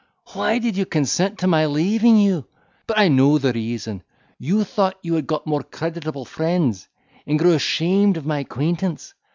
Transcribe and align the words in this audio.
Why 0.33 0.57
did 0.57 0.75
you 0.77 0.87
consent 0.87 1.37
to 1.37 1.47
my 1.47 1.67
leaving 1.67 2.17
you?—but 2.17 2.97
I 2.97 3.07
know 3.07 3.37
the 3.37 3.53
reason—you 3.53 4.63
thought 4.63 4.97
you 5.03 5.13
had 5.13 5.27
got 5.27 5.45
more 5.45 5.61
creditable 5.61 6.25
friends, 6.25 6.87
and 7.27 7.37
grew 7.37 7.53
ashamed 7.53 8.17
of 8.17 8.25
my 8.25 8.39
acquaintance. 8.39 9.13